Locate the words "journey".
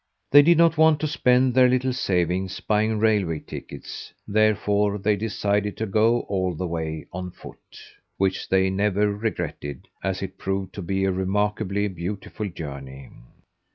12.49-13.11